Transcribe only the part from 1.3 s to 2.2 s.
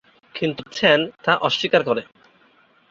অস্বীকার করে।